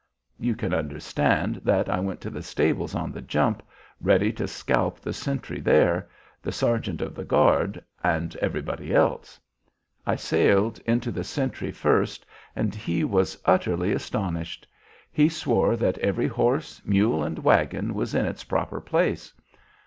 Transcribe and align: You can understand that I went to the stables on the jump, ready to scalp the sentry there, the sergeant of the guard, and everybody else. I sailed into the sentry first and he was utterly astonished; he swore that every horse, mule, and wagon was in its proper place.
You 0.39 0.55
can 0.55 0.73
understand 0.73 1.57
that 1.63 1.87
I 1.87 1.99
went 1.99 2.21
to 2.21 2.31
the 2.31 2.41
stables 2.41 2.95
on 2.95 3.11
the 3.11 3.21
jump, 3.21 3.61
ready 4.01 4.31
to 4.33 4.47
scalp 4.47 4.99
the 4.99 5.13
sentry 5.13 5.59
there, 5.59 6.09
the 6.41 6.51
sergeant 6.51 7.03
of 7.03 7.13
the 7.13 7.23
guard, 7.23 7.83
and 8.03 8.35
everybody 8.37 8.95
else. 8.95 9.39
I 10.03 10.15
sailed 10.15 10.79
into 10.87 11.11
the 11.11 11.23
sentry 11.23 11.69
first 11.71 12.25
and 12.55 12.73
he 12.73 13.03
was 13.03 13.39
utterly 13.45 13.91
astonished; 13.93 14.65
he 15.11 15.29
swore 15.29 15.77
that 15.77 15.99
every 15.99 16.27
horse, 16.29 16.81
mule, 16.83 17.23
and 17.23 17.37
wagon 17.37 17.93
was 17.93 18.15
in 18.15 18.25
its 18.25 18.43
proper 18.43 18.81
place. 18.81 19.31